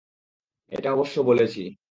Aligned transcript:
এটা 0.71 0.89
অবশ্য 0.93 1.21
বলেছি। 1.21 1.61